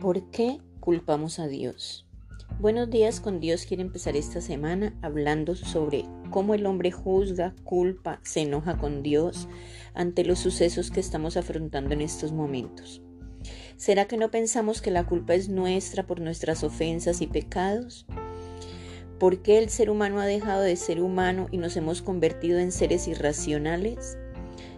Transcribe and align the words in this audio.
¿Por 0.00 0.30
qué 0.30 0.58
culpamos 0.78 1.38
a 1.38 1.46
Dios? 1.46 2.06
Buenos 2.60 2.90
días 2.90 3.18
con 3.18 3.40
Dios 3.40 3.64
quiere 3.64 3.82
empezar 3.82 4.14
esta 4.14 4.42
semana 4.42 4.94
hablando 5.00 5.54
sobre 5.54 6.04
cómo 6.30 6.52
el 6.52 6.66
hombre 6.66 6.90
juzga, 6.90 7.54
culpa, 7.64 8.20
se 8.22 8.42
enoja 8.42 8.76
con 8.76 9.02
Dios 9.02 9.48
ante 9.94 10.22
los 10.22 10.38
sucesos 10.38 10.90
que 10.90 11.00
estamos 11.00 11.38
afrontando 11.38 11.94
en 11.94 12.02
estos 12.02 12.32
momentos. 12.32 13.00
¿Será 13.78 14.06
que 14.06 14.18
no 14.18 14.30
pensamos 14.30 14.82
que 14.82 14.90
la 14.90 15.06
culpa 15.06 15.34
es 15.34 15.48
nuestra 15.48 16.06
por 16.06 16.20
nuestras 16.20 16.62
ofensas 16.62 17.22
y 17.22 17.26
pecados? 17.26 18.04
¿Por 19.18 19.40
qué 19.40 19.56
el 19.56 19.70
ser 19.70 19.88
humano 19.88 20.20
ha 20.20 20.26
dejado 20.26 20.60
de 20.60 20.76
ser 20.76 21.00
humano 21.00 21.48
y 21.50 21.56
nos 21.56 21.74
hemos 21.78 22.02
convertido 22.02 22.58
en 22.58 22.70
seres 22.70 23.08
irracionales? 23.08 24.18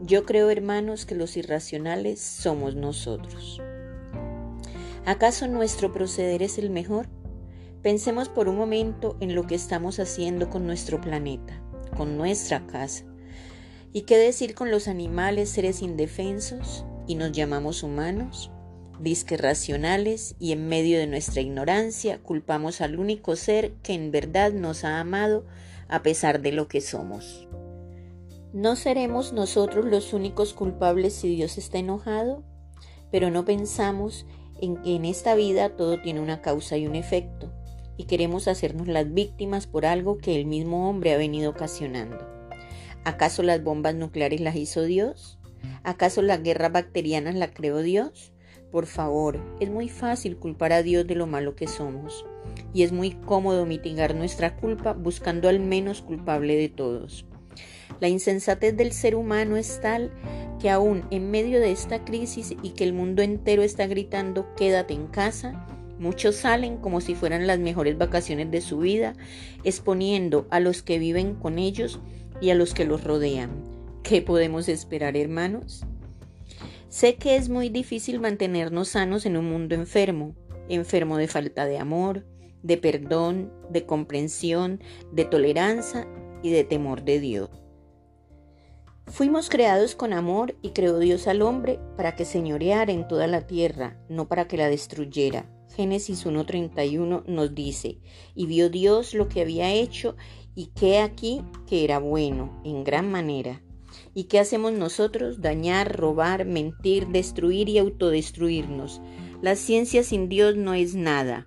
Yo 0.00 0.24
creo, 0.24 0.50
hermanos, 0.50 1.04
que 1.04 1.16
los 1.16 1.36
irracionales 1.36 2.20
somos 2.20 2.76
nosotros. 2.76 3.60
¿Acaso 5.06 5.48
nuestro 5.48 5.92
proceder 5.92 6.42
es 6.42 6.58
el 6.58 6.70
mejor? 6.70 7.08
Pensemos 7.82 8.28
por 8.28 8.48
un 8.48 8.56
momento 8.56 9.16
en 9.20 9.34
lo 9.34 9.46
que 9.46 9.54
estamos 9.54 9.98
haciendo 9.98 10.50
con 10.50 10.66
nuestro 10.66 11.00
planeta, 11.00 11.62
con 11.96 12.18
nuestra 12.18 12.66
casa. 12.66 13.04
¿Y 13.92 14.02
qué 14.02 14.18
decir 14.18 14.54
con 14.54 14.70
los 14.70 14.86
animales, 14.86 15.48
seres 15.48 15.80
indefensos? 15.80 16.84
¿Y 17.06 17.14
nos 17.14 17.32
llamamos 17.32 17.82
humanos? 17.82 18.50
Disque 19.00 19.38
racionales 19.38 20.36
y 20.38 20.52
en 20.52 20.68
medio 20.68 20.98
de 20.98 21.06
nuestra 21.06 21.40
ignorancia 21.40 22.22
culpamos 22.22 22.82
al 22.82 22.98
único 22.98 23.34
ser 23.34 23.72
que 23.82 23.94
en 23.94 24.10
verdad 24.10 24.52
nos 24.52 24.84
ha 24.84 25.00
amado 25.00 25.46
a 25.88 26.02
pesar 26.02 26.42
de 26.42 26.52
lo 26.52 26.68
que 26.68 26.82
somos. 26.82 27.48
¿No 28.52 28.76
seremos 28.76 29.32
nosotros 29.32 29.86
los 29.86 30.12
únicos 30.12 30.52
culpables 30.52 31.14
si 31.14 31.34
Dios 31.34 31.56
está 31.56 31.78
enojado? 31.78 32.44
Pero 33.10 33.30
no 33.30 33.46
pensamos 33.46 34.26
en 34.60 34.76
que 34.76 34.94
en 34.96 35.04
esta 35.04 35.34
vida 35.34 35.76
todo 35.76 36.00
tiene 36.00 36.20
una 36.20 36.40
causa 36.40 36.76
y 36.76 36.86
un 36.86 36.94
efecto, 36.94 37.52
y 37.96 38.04
queremos 38.04 38.48
hacernos 38.48 38.88
las 38.88 39.12
víctimas 39.12 39.66
por 39.66 39.86
algo 39.86 40.18
que 40.18 40.36
el 40.36 40.46
mismo 40.46 40.88
hombre 40.88 41.12
ha 41.12 41.18
venido 41.18 41.50
ocasionando. 41.50 42.18
¿Acaso 43.04 43.42
las 43.42 43.62
bombas 43.62 43.94
nucleares 43.94 44.40
las 44.40 44.56
hizo 44.56 44.82
Dios? 44.82 45.38
¿Acaso 45.82 46.22
las 46.22 46.42
guerras 46.42 46.72
bacterianas 46.72 47.34
las 47.34 47.50
creó 47.52 47.78
Dios? 47.82 48.32
Por 48.70 48.86
favor, 48.86 49.40
es 49.58 49.68
muy 49.70 49.88
fácil 49.88 50.36
culpar 50.36 50.72
a 50.72 50.82
Dios 50.82 51.06
de 51.06 51.14
lo 51.14 51.26
malo 51.26 51.56
que 51.56 51.66
somos, 51.66 52.24
y 52.72 52.82
es 52.84 52.92
muy 52.92 53.12
cómodo 53.12 53.66
mitigar 53.66 54.14
nuestra 54.14 54.56
culpa 54.56 54.92
buscando 54.92 55.48
al 55.48 55.60
menos 55.60 56.02
culpable 56.02 56.56
de 56.56 56.68
todos. 56.68 57.26
La 58.00 58.08
insensatez 58.08 58.76
del 58.76 58.92
ser 58.92 59.16
humano 59.16 59.56
es 59.56 59.80
tal 59.80 60.12
que 60.60 60.70
aún 60.70 61.04
en 61.10 61.30
medio 61.30 61.58
de 61.58 61.72
esta 61.72 62.04
crisis 62.04 62.54
y 62.62 62.70
que 62.70 62.84
el 62.84 62.92
mundo 62.92 63.22
entero 63.22 63.62
está 63.62 63.86
gritando 63.86 64.54
quédate 64.54 64.94
en 64.94 65.08
casa, 65.08 65.66
muchos 65.98 66.36
salen 66.36 66.76
como 66.76 67.00
si 67.00 67.14
fueran 67.14 67.46
las 67.46 67.58
mejores 67.58 67.98
vacaciones 67.98 68.50
de 68.50 68.60
su 68.60 68.78
vida, 68.78 69.14
exponiendo 69.64 70.46
a 70.50 70.60
los 70.60 70.82
que 70.82 70.98
viven 70.98 71.34
con 71.34 71.58
ellos 71.58 71.98
y 72.40 72.50
a 72.50 72.54
los 72.54 72.74
que 72.74 72.84
los 72.84 73.02
rodean. 73.02 73.50
¿Qué 74.02 74.22
podemos 74.22 74.68
esperar, 74.68 75.16
hermanos? 75.16 75.84
Sé 76.88 77.16
que 77.16 77.36
es 77.36 77.48
muy 77.48 77.68
difícil 77.68 78.20
mantenernos 78.20 78.88
sanos 78.88 79.26
en 79.26 79.36
un 79.36 79.50
mundo 79.50 79.74
enfermo, 79.74 80.34
enfermo 80.68 81.16
de 81.16 81.28
falta 81.28 81.66
de 81.66 81.78
amor, 81.78 82.24
de 82.62 82.76
perdón, 82.76 83.52
de 83.70 83.86
comprensión, 83.86 84.80
de 85.12 85.24
tolerancia 85.24 86.06
y 86.42 86.50
de 86.50 86.64
temor 86.64 87.04
de 87.04 87.20
Dios. 87.20 87.50
Fuimos 89.10 89.50
creados 89.50 89.96
con 89.96 90.12
amor 90.12 90.54
y 90.62 90.70
creó 90.70 91.00
Dios 91.00 91.26
al 91.26 91.42
hombre 91.42 91.80
para 91.96 92.14
que 92.14 92.24
señoreara 92.24 92.92
en 92.92 93.08
toda 93.08 93.26
la 93.26 93.44
tierra, 93.44 93.98
no 94.08 94.28
para 94.28 94.46
que 94.46 94.56
la 94.56 94.68
destruyera. 94.68 95.50
Génesis 95.74 96.24
1.31 96.24 97.24
nos 97.26 97.54
dice, 97.54 97.98
y 98.36 98.46
vio 98.46 98.70
Dios 98.70 99.14
lo 99.14 99.28
que 99.28 99.40
había 99.40 99.72
hecho 99.72 100.16
y 100.54 100.66
que 100.66 101.00
aquí 101.00 101.42
que 101.66 101.82
era 101.82 101.98
bueno 101.98 102.62
en 102.64 102.84
gran 102.84 103.10
manera. 103.10 103.62
¿Y 104.14 104.24
qué 104.24 104.38
hacemos 104.38 104.72
nosotros? 104.72 105.40
Dañar, 105.40 105.96
robar, 105.96 106.44
mentir, 106.44 107.08
destruir 107.08 107.68
y 107.68 107.78
autodestruirnos. 107.78 109.00
La 109.42 109.56
ciencia 109.56 110.04
sin 110.04 110.28
Dios 110.28 110.56
no 110.56 110.72
es 110.74 110.94
nada. 110.94 111.46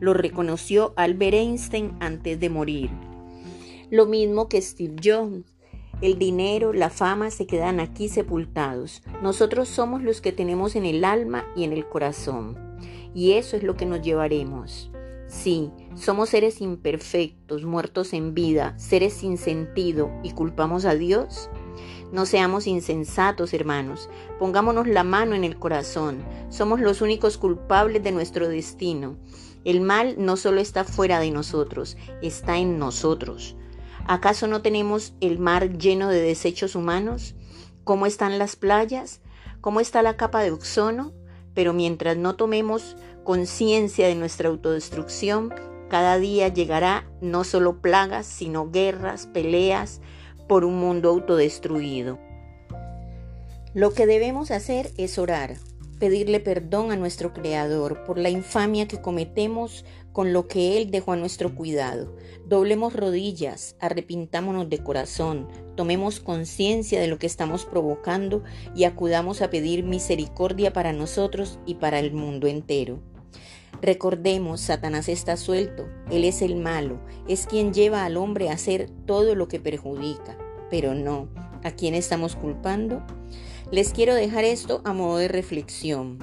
Lo 0.00 0.14
reconoció 0.14 0.94
Albert 0.96 1.34
Einstein 1.34 1.96
antes 2.00 2.40
de 2.40 2.50
morir. 2.50 2.90
Lo 3.90 4.06
mismo 4.06 4.48
que 4.48 4.60
Steve 4.60 4.96
Jobs. 5.02 5.53
El 6.00 6.18
dinero, 6.18 6.72
la 6.72 6.90
fama 6.90 7.30
se 7.30 7.46
quedan 7.46 7.80
aquí 7.80 8.08
sepultados. 8.08 9.02
Nosotros 9.22 9.68
somos 9.68 10.02
los 10.02 10.20
que 10.20 10.32
tenemos 10.32 10.76
en 10.76 10.84
el 10.84 11.04
alma 11.04 11.46
y 11.56 11.64
en 11.64 11.72
el 11.72 11.88
corazón. 11.88 12.58
Y 13.14 13.32
eso 13.32 13.56
es 13.56 13.62
lo 13.62 13.76
que 13.76 13.86
nos 13.86 14.02
llevaremos. 14.02 14.90
Sí, 15.28 15.70
somos 15.94 16.30
seres 16.30 16.60
imperfectos, 16.60 17.64
muertos 17.64 18.12
en 18.12 18.34
vida, 18.34 18.78
seres 18.78 19.14
sin 19.14 19.38
sentido 19.38 20.10
y 20.22 20.32
culpamos 20.32 20.84
a 20.84 20.94
Dios. 20.94 21.48
No 22.12 22.26
seamos 22.26 22.66
insensatos, 22.66 23.54
hermanos. 23.54 24.08
Pongámonos 24.38 24.86
la 24.86 25.04
mano 25.04 25.34
en 25.34 25.44
el 25.44 25.58
corazón. 25.58 26.22
Somos 26.50 26.80
los 26.80 27.00
únicos 27.00 27.38
culpables 27.38 28.02
de 28.02 28.12
nuestro 28.12 28.48
destino. 28.48 29.16
El 29.64 29.80
mal 29.80 30.16
no 30.18 30.36
solo 30.36 30.60
está 30.60 30.84
fuera 30.84 31.18
de 31.20 31.30
nosotros, 31.30 31.96
está 32.20 32.58
en 32.58 32.78
nosotros. 32.78 33.56
¿Acaso 34.06 34.46
no 34.46 34.60
tenemos 34.60 35.14
el 35.20 35.38
mar 35.38 35.78
lleno 35.78 36.08
de 36.08 36.20
desechos 36.20 36.74
humanos? 36.74 37.34
¿Cómo 37.84 38.04
están 38.04 38.38
las 38.38 38.54
playas? 38.54 39.20
¿Cómo 39.62 39.80
está 39.80 40.02
la 40.02 40.16
capa 40.16 40.42
de 40.42 40.50
ozono? 40.50 41.12
Pero 41.54 41.72
mientras 41.72 42.16
no 42.16 42.36
tomemos 42.36 42.96
conciencia 43.24 44.06
de 44.06 44.14
nuestra 44.14 44.50
autodestrucción, 44.50 45.54
cada 45.88 46.18
día 46.18 46.48
llegará 46.48 47.08
no 47.22 47.44
solo 47.44 47.80
plagas, 47.80 48.26
sino 48.26 48.70
guerras, 48.70 49.26
peleas 49.26 50.02
por 50.48 50.64
un 50.64 50.78
mundo 50.78 51.08
autodestruido. 51.08 52.18
Lo 53.72 53.94
que 53.94 54.06
debemos 54.06 54.50
hacer 54.50 54.90
es 54.98 55.18
orar, 55.18 55.56
pedirle 56.04 56.38
perdón 56.38 56.92
a 56.92 56.96
nuestro 56.96 57.32
Creador 57.32 58.04
por 58.04 58.18
la 58.18 58.28
infamia 58.28 58.86
que 58.86 59.00
cometemos 59.00 59.86
con 60.12 60.34
lo 60.34 60.48
que 60.48 60.76
Él 60.76 60.90
dejó 60.90 61.12
a 61.12 61.16
nuestro 61.16 61.54
cuidado. 61.54 62.14
Doblemos 62.46 62.92
rodillas, 62.92 63.74
arrepintámonos 63.80 64.68
de 64.68 64.80
corazón, 64.80 65.48
tomemos 65.76 66.20
conciencia 66.20 67.00
de 67.00 67.06
lo 67.06 67.18
que 67.18 67.26
estamos 67.26 67.64
provocando 67.64 68.44
y 68.76 68.84
acudamos 68.84 69.40
a 69.40 69.48
pedir 69.48 69.82
misericordia 69.82 70.74
para 70.74 70.92
nosotros 70.92 71.58
y 71.64 71.76
para 71.76 72.00
el 72.00 72.12
mundo 72.12 72.48
entero. 72.48 73.00
Recordemos, 73.80 74.60
Satanás 74.60 75.08
está 75.08 75.38
suelto, 75.38 75.86
Él 76.10 76.24
es 76.24 76.42
el 76.42 76.56
malo, 76.56 77.00
es 77.28 77.46
quien 77.46 77.72
lleva 77.72 78.04
al 78.04 78.18
hombre 78.18 78.50
a 78.50 78.52
hacer 78.52 78.90
todo 79.06 79.34
lo 79.34 79.48
que 79.48 79.58
perjudica, 79.58 80.36
pero 80.68 80.94
no, 80.94 81.30
¿a 81.62 81.70
quién 81.70 81.94
estamos 81.94 82.36
culpando? 82.36 83.02
Les 83.70 83.92
quiero 83.92 84.14
dejar 84.14 84.44
esto 84.44 84.82
a 84.84 84.92
modo 84.92 85.16
de 85.18 85.28
reflexión. 85.28 86.18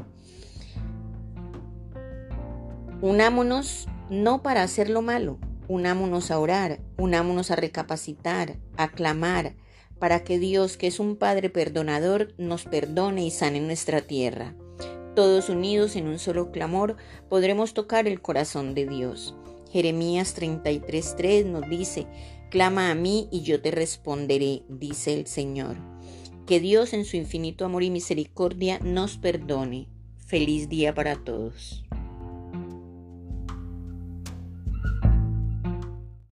Unámonos 3.02 3.88
no 4.10 4.44
para 4.44 4.62
hacer 4.62 4.90
lo 4.90 5.02
malo, 5.02 5.40
unámonos 5.68 6.30
a 6.30 6.40
orar, 6.40 6.80
unámonos 6.98 7.50
a 7.50 7.56
recapacitar, 7.56 8.58
a 8.78 8.90
clamar, 8.90 9.56
para 9.98 10.24
que 10.24 10.38
Dios, 10.38 10.78
que 10.78 10.88
es 10.88 11.00
un 11.00 11.16
Padre 11.16 11.50
perdonador, 11.50 12.34
nos 12.38 12.66
perdone 12.66 13.26
y 13.26 13.32
sane 13.32 13.60
nuestra 13.60 14.02
tierra. 14.02 14.56
Todos 15.16 15.50
unidos 15.50 15.96
en 15.96 16.08
un 16.08 16.20
solo 16.20 16.52
clamor 16.52 16.96
podremos 17.28 17.74
tocar 17.74 18.08
el 18.08 18.22
corazón 18.22 18.76
de 18.76 18.86
Dios. 18.86 19.36
Jeremías 19.72 20.36
33:3 20.36 21.46
nos 21.46 21.70
dice, 21.70 22.08
Clama 22.50 22.92
a 22.92 22.96
mí 22.96 23.30
y 23.32 23.42
yo 23.42 23.62
te 23.62 23.72
responderé, 23.72 24.64
dice 24.70 25.14
el 25.14 25.26
Señor. 25.26 25.78
Que 26.52 26.60
Dios 26.60 26.92
en 26.92 27.06
su 27.06 27.16
infinito 27.16 27.64
amor 27.64 27.82
y 27.82 27.90
misericordia 27.90 28.78
nos 28.80 29.16
perdone. 29.16 29.88
Feliz 30.18 30.68
día 30.68 30.94
para 30.94 31.16
todos. 31.16 31.86